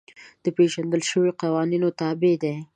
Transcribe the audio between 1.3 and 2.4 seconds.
قوانینو تابع